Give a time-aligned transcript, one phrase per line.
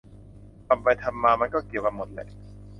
[0.67, 2.27] ทำไปทำมา มันก็เกี่ยวกันหมดแหละ